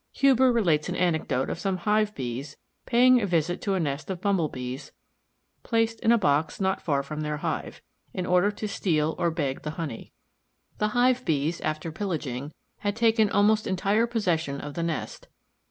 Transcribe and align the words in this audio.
Huber 0.13 0.51
relates 0.51 0.89
an 0.89 0.95
anecdote 0.95 1.47
of 1.51 1.59
some 1.59 1.77
Hive 1.77 2.15
bees 2.15 2.57
paying 2.87 3.21
a 3.21 3.27
visit 3.27 3.61
to 3.61 3.75
a 3.75 3.79
nest 3.79 4.09
of 4.09 4.19
Bumble 4.19 4.49
bees, 4.49 4.93
placed 5.61 5.99
in 5.99 6.11
a 6.11 6.17
box 6.17 6.59
not 6.59 6.81
far 6.81 7.03
from 7.03 7.21
their 7.21 7.37
hive, 7.37 7.83
in 8.11 8.25
order 8.25 8.49
to 8.49 8.67
steal 8.67 9.13
or 9.19 9.29
beg 9.29 9.61
the 9.61 9.69
honey. 9.77 10.11
The 10.79 10.87
Hive 10.97 11.23
bees, 11.23 11.61
after 11.61 11.91
pillaging, 11.91 12.51
had 12.79 12.95
taken 12.95 13.29
almost 13.29 13.67
entire 13.67 14.07
possession 14.07 14.59
of 14.59 14.73
the 14.73 14.81
nest. 14.81 15.27